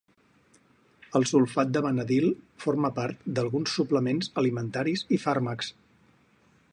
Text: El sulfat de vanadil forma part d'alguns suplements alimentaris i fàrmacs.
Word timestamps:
El 1.19 1.27
sulfat 1.31 1.75
de 1.75 1.83
vanadil 1.87 2.25
forma 2.65 2.91
part 2.97 3.29
d'alguns 3.37 3.77
suplements 3.81 4.31
alimentaris 4.43 5.05
i 5.19 5.23
fàrmacs. 5.29 5.71